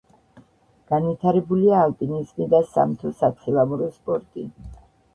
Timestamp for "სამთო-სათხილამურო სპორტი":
2.73-4.53